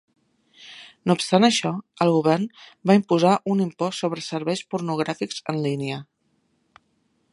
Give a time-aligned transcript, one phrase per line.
[1.09, 1.73] No obstant això,
[2.05, 2.47] el govern
[2.91, 6.01] va imposar un impost sobre serveis pornogràfics en línia.